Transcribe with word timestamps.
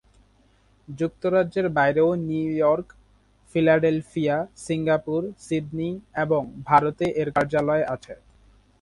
যুক্তরাজ্যের 0.87 1.67
বাইরেও 1.69 2.09
New 2.27 2.47
York, 2.53 2.87
Philadelphia, 3.51 4.35
Singapore, 4.57 5.21
Sydney 5.39 5.89
এবং 6.15 6.41
ভারতে 6.65 7.05
এর 7.21 7.29
কার্যালয় 7.35 7.83
আছে। 7.85 8.13